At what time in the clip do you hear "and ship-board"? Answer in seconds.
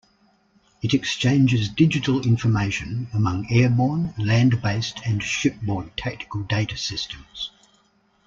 5.05-5.95